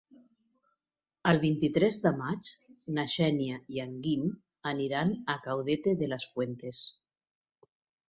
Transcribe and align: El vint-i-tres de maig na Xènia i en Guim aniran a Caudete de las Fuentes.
El 1.31 1.39
vint-i-tres 1.43 1.99
de 2.05 2.13
maig 2.23 2.49
na 2.97 3.07
Xènia 3.17 3.61
i 3.77 3.85
en 3.87 3.95
Guim 4.09 4.27
aniran 4.75 5.15
a 5.37 5.39
Caudete 5.49 5.97
de 6.05 6.13
las 6.13 6.31
Fuentes. 6.35 6.85